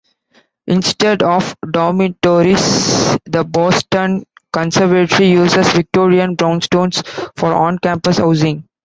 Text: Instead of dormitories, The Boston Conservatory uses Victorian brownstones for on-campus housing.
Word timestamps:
Instead 0.65 1.21
of 1.21 1.55
dormitories, 1.69 3.17
The 3.25 3.43
Boston 3.47 4.25
Conservatory 4.51 5.29
uses 5.29 5.71
Victorian 5.73 6.35
brownstones 6.35 7.05
for 7.37 7.53
on-campus 7.53 8.17
housing. 8.17 8.67